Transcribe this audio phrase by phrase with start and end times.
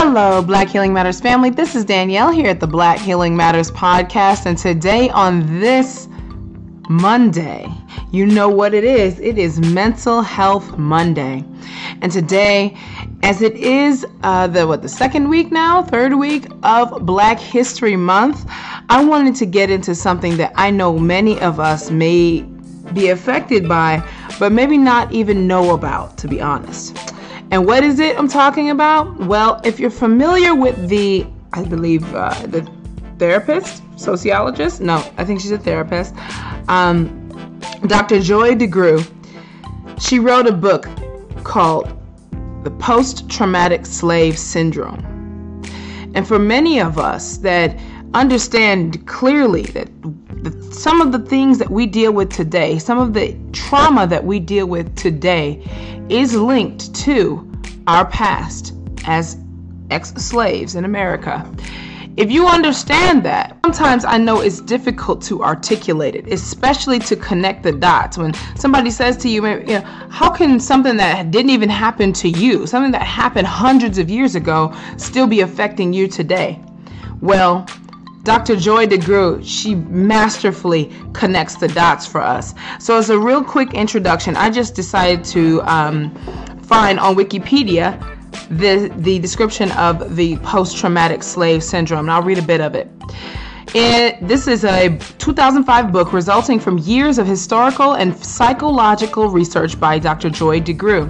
[0.00, 1.50] Hello, Black Healing Matters family.
[1.50, 4.46] This is Danielle here at the Black Healing Matters podcast.
[4.46, 6.06] And today, on this
[6.88, 7.66] Monday,
[8.12, 9.18] you know what it is.
[9.18, 11.44] It is Mental Health Monday.
[12.00, 12.76] And today,
[13.24, 17.96] as it is uh, the what the second week now, third week of Black History
[17.96, 18.48] Month,
[18.88, 22.42] I wanted to get into something that I know many of us may
[22.94, 24.08] be affected by,
[24.38, 27.07] but maybe not even know about, to be honest.
[27.50, 29.16] And what is it I'm talking about?
[29.20, 32.68] Well, if you're familiar with the, I believe, uh, the
[33.18, 36.14] therapist, sociologist, no, I think she's a therapist,
[36.68, 37.14] um,
[37.86, 38.20] Dr.
[38.20, 39.06] Joy DeGruy,
[40.00, 40.88] she wrote a book
[41.42, 41.88] called
[42.64, 45.04] The Post Traumatic Slave Syndrome.
[46.14, 47.78] And for many of us that
[48.14, 49.88] understand clearly that
[50.48, 54.24] the, some of the things that we deal with today, some of the trauma that
[54.24, 55.62] we deal with today,
[56.08, 57.50] is linked to
[57.86, 59.38] our past as
[59.90, 61.50] ex slaves in America.
[62.16, 67.62] If you understand that, sometimes I know it's difficult to articulate it, especially to connect
[67.62, 68.18] the dots.
[68.18, 69.80] When somebody says to you, you know,
[70.10, 74.34] how can something that didn't even happen to you, something that happened hundreds of years
[74.34, 76.60] ago, still be affecting you today?
[77.20, 77.68] Well,
[78.28, 78.56] Dr.
[78.56, 82.52] Joy DeGruy, she masterfully connects the dots for us.
[82.78, 86.14] So, as a real quick introduction, I just decided to um,
[86.64, 87.98] find on Wikipedia
[88.50, 92.00] the, the description of the post traumatic slave syndrome.
[92.00, 92.90] And I'll read a bit of it.
[93.74, 99.98] It, this is a 2005 book resulting from years of historical and psychological research by
[99.98, 100.28] Dr.
[100.28, 101.08] Joy DeGruy.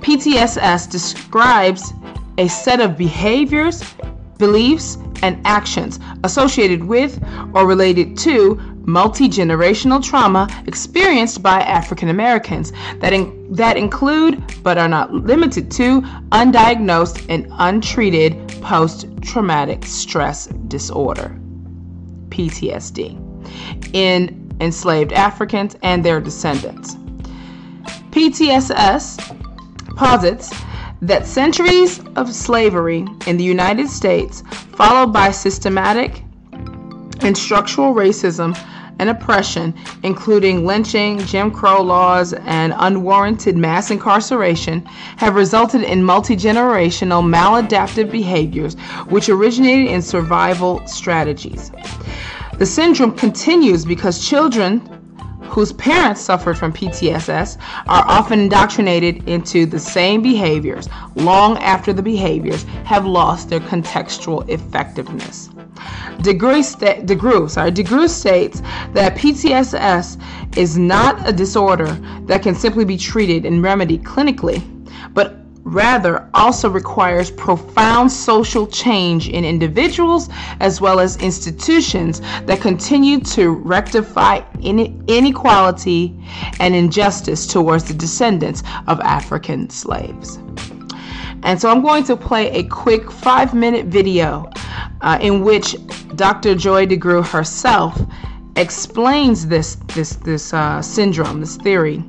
[0.00, 1.92] PTSS describes
[2.36, 3.84] a set of behaviors,
[4.42, 7.22] beliefs, and actions associated with
[7.54, 14.78] or related to multi generational trauma experienced by African Americans that, in, that include, but
[14.78, 16.00] are not limited to,
[16.32, 21.38] undiagnosed and untreated post traumatic stress disorder,
[22.30, 23.14] PTSD,
[23.94, 26.96] in enslaved Africans and their descendants.
[28.10, 29.06] PTSS
[29.96, 30.52] posits
[31.02, 34.42] that centuries of slavery in the United States,
[34.76, 36.22] followed by systematic
[37.20, 38.56] and structural racism
[39.00, 39.74] and oppression,
[40.04, 44.80] including lynching, Jim Crow laws, and unwarranted mass incarceration,
[45.16, 48.74] have resulted in multi generational maladaptive behaviors
[49.08, 51.72] which originated in survival strategies.
[52.58, 55.01] The syndrome continues because children
[55.52, 62.02] whose parents suffered from PTSS are often indoctrinated into the same behaviors long after the
[62.02, 65.50] behaviors have lost their contextual effectiveness.
[66.20, 68.62] DeGruy, sta- sorry, DeGruy states
[68.94, 70.18] that PTSS
[70.56, 74.62] is not a disorder that can simply be treated and remedied clinically,
[75.12, 80.28] but rather also requires profound social change in individuals
[80.60, 86.16] as well as institutions that continue to rectify inequality
[86.58, 90.38] and injustice towards the descendants of African slaves.
[91.44, 94.50] And so I'm going to play a quick five minute video
[95.00, 95.76] uh, in which
[96.14, 96.54] Dr.
[96.54, 98.00] Joy DeGruy herself
[98.56, 102.04] explains this, this, this uh, syndrome, this theory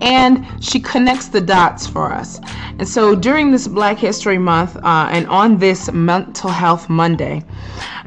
[0.00, 2.40] and she connects the dots for us.
[2.78, 7.42] And so during this Black History Month uh, and on this Mental Health Monday,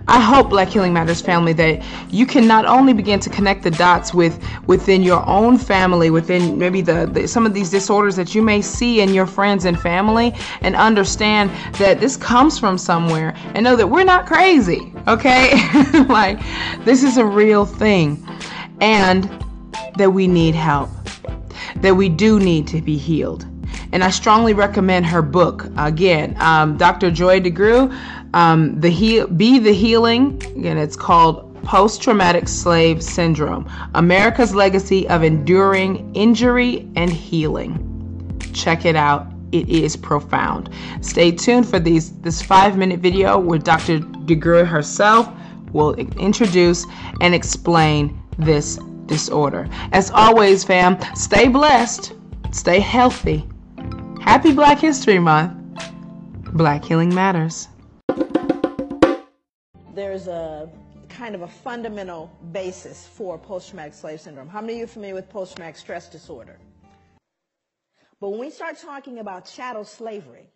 [0.07, 3.69] I hope Black Healing Matters family that you can not only begin to connect the
[3.69, 8.33] dots with within your own family, within maybe the, the some of these disorders that
[8.33, 13.35] you may see in your friends and family, and understand that this comes from somewhere,
[13.53, 15.51] and know that we're not crazy, okay?
[16.09, 16.39] like
[16.85, 18.25] this is a real thing,
[18.81, 19.25] and
[19.95, 20.89] that we need help
[21.81, 23.45] that we do need to be healed.
[23.91, 25.66] And I strongly recommend her book.
[25.78, 27.12] Again, um, Dr.
[27.12, 27.95] Joy DeGruy,
[28.34, 30.41] um, the heal, Be the Healing.
[30.56, 38.39] Again, it's called Post Traumatic Slave Syndrome America's Legacy of Enduring Injury and Healing.
[38.53, 39.28] Check it out.
[39.51, 40.69] It is profound.
[41.01, 44.00] Stay tuned for these this five minute video where Dr.
[44.00, 45.30] DeGruy herself
[45.74, 46.86] will introduce
[47.21, 49.67] and explain this disorder.
[49.91, 52.13] As always, fam, stay blessed,
[52.51, 53.45] stay healthy.
[54.21, 55.57] Happy Black History Month.
[56.53, 57.67] Black Healing Matters.
[59.94, 60.69] There's a
[61.09, 64.47] kind of a fundamental basis for post-traumatic slave syndrome.
[64.47, 66.57] How many of you are familiar with post-traumatic stress disorder?
[68.21, 70.50] But when we start talking about chattel slavery,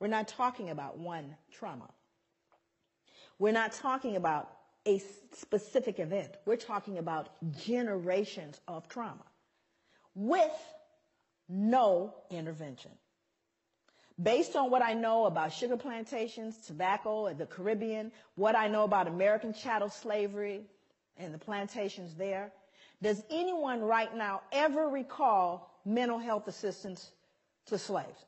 [0.00, 1.88] we're not talking about one trauma.
[3.38, 4.50] We're not talking about
[4.88, 5.02] a
[5.34, 6.30] specific event.
[6.46, 9.24] We're talking about generations of trauma
[10.14, 10.50] with
[11.48, 12.92] no intervention.
[14.20, 18.82] Based on what I know about sugar plantations, tobacco, and the Caribbean, what I know
[18.82, 20.62] about American chattel slavery
[21.18, 22.50] and the plantations there,
[23.00, 27.12] does anyone right now ever recall mental health assistance
[27.66, 28.24] to slaves?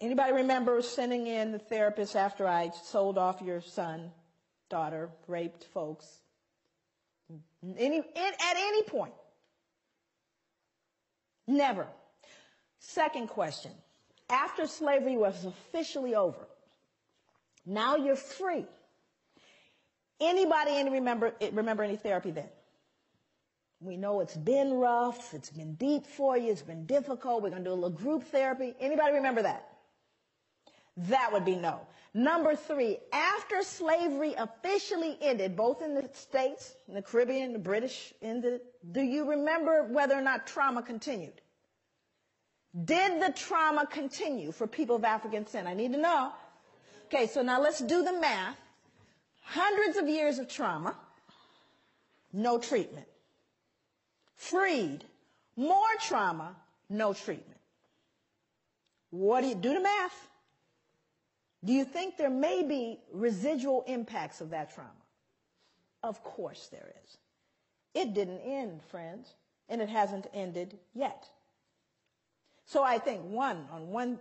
[0.00, 4.10] Anybody remember sending in the therapist after I sold off your son,
[4.70, 6.20] daughter, raped folks?
[7.78, 9.12] Any, at any point?
[11.46, 11.86] Never.
[12.78, 13.72] Second question.
[14.30, 16.48] After slavery was officially over,
[17.66, 18.64] now you're free.
[20.20, 22.48] Anybody any remember, remember any therapy then?
[23.80, 27.42] We know it's been rough, it's been deep for you, it's been difficult.
[27.42, 28.74] We're to do a little group therapy.
[28.78, 29.66] Anybody remember that?
[30.96, 31.80] That would be no.
[32.12, 38.12] Number three, after slavery officially ended, both in the States, in the Caribbean, the British
[38.20, 41.40] ended, do you remember whether or not trauma continued?
[42.84, 45.68] Did the trauma continue for people of African descent?
[45.68, 46.32] I need to know.
[47.06, 48.60] Okay, so now let's do the math.
[49.42, 50.96] Hundreds of years of trauma,
[52.32, 53.06] no treatment.
[54.36, 55.04] Freed,
[55.56, 56.54] more trauma,
[56.88, 57.58] no treatment.
[59.10, 60.29] What do you do the math?
[61.64, 64.90] Do you think there may be residual impacts of that trauma?
[66.02, 67.18] Of course there is.
[67.94, 69.34] It didn't end, friends,
[69.68, 71.28] and it hasn't ended yet.
[72.64, 74.18] So I think one, on one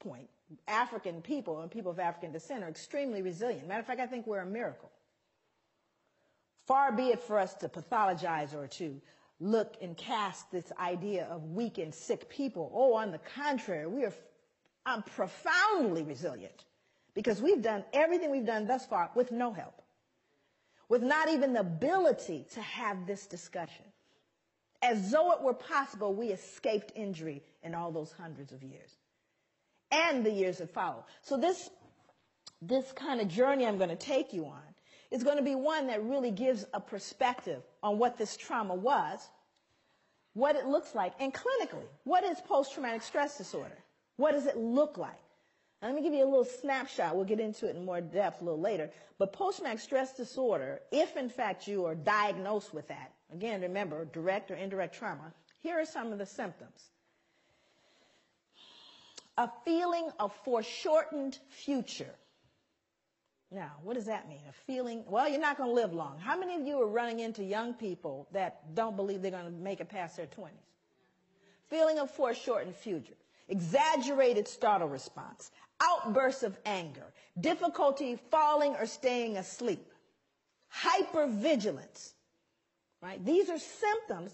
[0.00, 0.28] point,
[0.66, 3.68] African people and people of African descent are extremely resilient.
[3.68, 4.90] Matter of fact, I think we're a miracle.
[6.66, 9.00] Far be it for us to pathologize or to
[9.38, 12.70] look and cast this idea of weak and sick people.
[12.74, 14.12] Oh, on the contrary, we are
[14.86, 16.64] I'm profoundly resilient
[17.14, 19.82] because we've done everything we've done thus far with no help,
[20.88, 23.84] with not even the ability to have this discussion.
[24.82, 28.96] As though it were possible, we escaped injury in all those hundreds of years
[29.90, 31.04] and the years that follow.
[31.22, 31.68] So this,
[32.62, 34.62] this kind of journey I'm going to take you on
[35.10, 39.28] is going to be one that really gives a perspective on what this trauma was,
[40.34, 43.76] what it looks like, and clinically, what is post-traumatic stress disorder?
[44.16, 45.18] What does it look like?
[45.82, 47.16] Let me give you a little snapshot.
[47.16, 48.90] We'll get into it in more depth a little later.
[49.18, 54.50] But post-traumatic stress disorder, if in fact you are diagnosed with that, again, remember, direct
[54.50, 56.90] or indirect trauma, here are some of the symptoms.
[59.38, 62.14] A feeling of foreshortened future.
[63.50, 64.42] Now, what does that mean?
[64.48, 66.18] A feeling, well, you're not going to live long.
[66.18, 69.50] How many of you are running into young people that don't believe they're going to
[69.50, 70.50] make it past their 20s?
[71.68, 73.14] Feeling of foreshortened future
[73.50, 75.50] exaggerated startle response,
[75.82, 79.92] outbursts of anger, difficulty falling or staying asleep,
[80.74, 82.12] hypervigilance,
[83.02, 83.24] right?
[83.24, 84.32] These are symptoms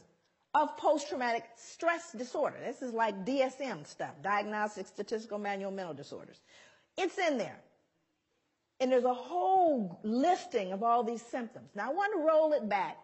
[0.54, 2.56] of post-traumatic stress disorder.
[2.64, 6.40] This is like DSM stuff, Diagnostic Statistical Manual Mental Disorders.
[6.96, 7.58] It's in there.
[8.80, 11.70] And there's a whole listing of all these symptoms.
[11.74, 12.98] Now I want to roll it back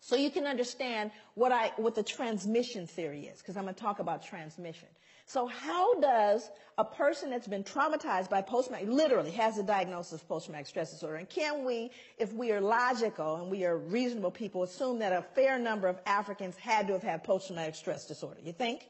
[0.00, 3.80] so you can understand what I what the transmission theory is, because I'm going to
[3.80, 4.88] talk about transmission.
[5.26, 10.26] So how does a person that's been traumatized by post-traumatic, literally has a diagnosis of
[10.26, 14.64] post-traumatic stress disorder, and can we, if we are logical and we are reasonable people,
[14.64, 18.40] assume that a fair number of Africans had to have had post-traumatic stress disorder?
[18.42, 18.88] You think?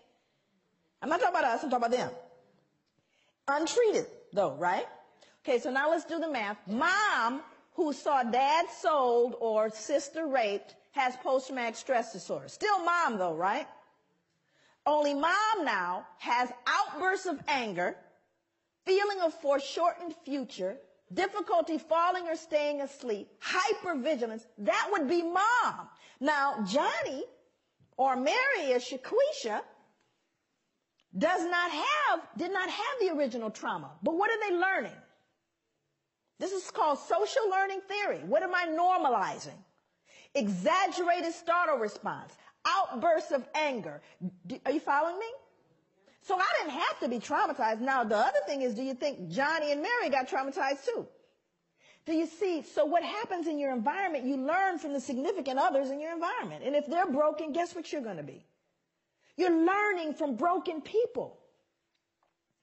[1.02, 2.10] I'm not talking about us, I'm talking about them.
[3.48, 4.86] Untreated, though, right?
[5.44, 6.56] Okay, so now let's do the math.
[6.66, 7.42] Mom,
[7.75, 12.49] who saw dad sold or sister raped, has post-traumatic stress disorder.
[12.49, 13.66] Still mom, though, right?
[14.87, 17.97] Only mom now has outbursts of anger,
[18.85, 20.76] feeling of foreshortened future,
[21.12, 24.42] difficulty falling or staying asleep, hypervigilance.
[24.59, 25.88] That would be mom.
[26.20, 27.25] Now, Johnny
[27.97, 29.61] or Mary or Shaquisha
[31.16, 33.90] does not have, did not have the original trauma.
[34.02, 34.97] But what are they learning?
[36.38, 38.20] This is called social learning theory.
[38.25, 39.59] What am I normalizing?
[40.34, 42.32] Exaggerated startle response
[42.66, 44.00] outbursts of anger.
[44.66, 45.26] Are you following me?
[46.22, 47.80] So I didn't have to be traumatized.
[47.80, 51.06] Now, the other thing is, do you think Johnny and Mary got traumatized too?
[52.06, 52.62] Do you see?
[52.62, 56.62] So what happens in your environment, you learn from the significant others in your environment.
[56.64, 58.44] And if they're broken, guess what you're going to be?
[59.37, 61.38] You're learning from broken people.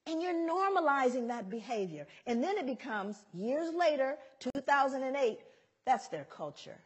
[0.06, 2.08] And you're normalizing that behavior.
[2.26, 5.40] And then it becomes, years later, 2008,
[5.86, 6.78] that's their culture.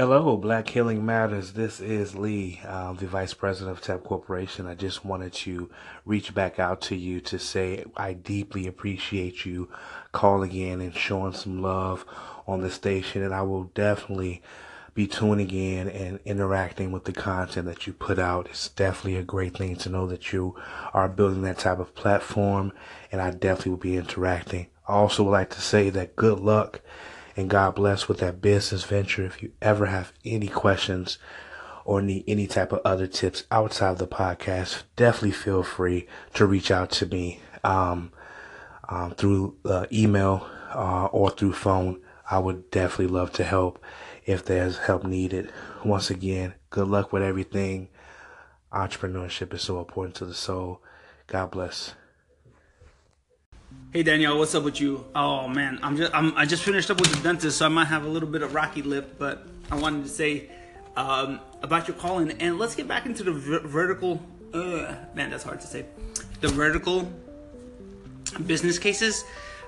[0.00, 1.54] Hello, Black Healing Matters.
[1.54, 4.64] This is Lee, uh, the Vice President of TEP Corporation.
[4.64, 5.70] I just wanted to
[6.04, 9.68] reach back out to you to say I deeply appreciate you
[10.12, 12.04] calling in and showing some love
[12.46, 14.40] on the station, and I will definitely
[14.94, 18.46] be tuning in and interacting with the content that you put out.
[18.50, 20.54] It's definitely a great thing to know that you
[20.94, 22.70] are building that type of platform,
[23.10, 24.68] and I definitely will be interacting.
[24.86, 26.82] I also would like to say that good luck
[27.38, 29.24] and God bless with that business venture.
[29.24, 31.18] If you ever have any questions
[31.84, 36.46] or need any type of other tips outside of the podcast, definitely feel free to
[36.46, 38.10] reach out to me um,
[38.88, 42.00] um, through uh, email uh, or through phone.
[42.28, 43.80] I would definitely love to help
[44.26, 45.52] if there's help needed.
[45.84, 47.88] Once again, good luck with everything.
[48.72, 50.82] Entrepreneurship is so important to the soul.
[51.28, 51.94] God bless.
[53.90, 55.06] Hey Danielle, what's up with you?
[55.14, 57.86] Oh man, I'm just I'm, i just finished up with the dentist, so I might
[57.86, 60.50] have a little bit of rocky lip, but I wanted to say
[60.94, 64.22] um, about your calling, and let's get back into the ver- vertical.
[64.52, 65.86] Uh, man, that's hard to say.
[66.42, 67.10] The vertical
[68.44, 69.24] business cases.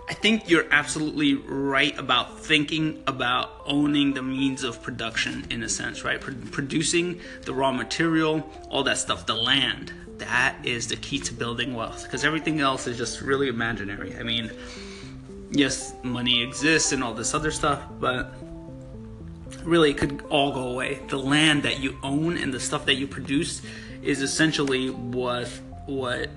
[0.06, 5.68] I think you're absolutely right about thinking about owning the means of production in a
[5.68, 6.20] sense, right?
[6.20, 9.94] Pro- producing the raw material, all that stuff, the land.
[10.20, 14.14] That is the key to building wealth because everything else is just really imaginary.
[14.18, 14.50] I mean,
[15.50, 18.34] yes, money exists and all this other stuff, but
[19.64, 21.00] really it could all go away.
[21.08, 23.62] The land that you own and the stuff that you produce
[24.02, 25.48] is essentially what
[25.86, 26.28] what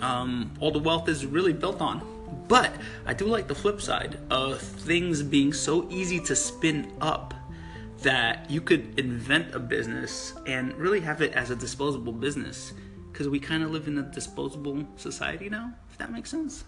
[0.00, 2.00] um, all the wealth is really built on.
[2.48, 2.72] But
[3.04, 7.34] I do like the flip side of things being so easy to spin up
[8.00, 12.72] that you could invent a business and really have it as a disposable business
[13.16, 16.66] because we kind of live in a disposable society now, if that makes sense.